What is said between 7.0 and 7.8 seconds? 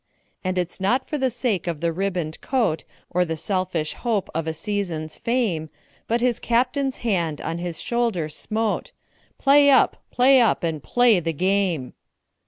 hand on his